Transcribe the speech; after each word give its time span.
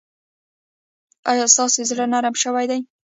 ایا 1.31 1.45
ستاسو 1.53 1.79
زړه 1.89 2.05
نرم 2.13 2.35
شوی 2.43 2.65
دی؟ 2.71 2.79